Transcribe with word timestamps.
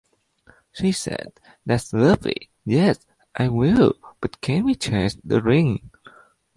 She 0.71 0.93
said: 0.93 1.31
'That's 1.63 1.93
lovely, 1.93 2.49
yes, 2.65 3.05
I 3.35 3.49
will- 3.49 3.93
but 4.19 4.41
can 4.41 4.65
we 4.65 4.73
change 4.73 5.17
the 5.23 5.43
ring? 5.43 5.91